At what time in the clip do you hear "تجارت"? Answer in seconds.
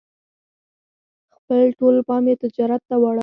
2.43-2.81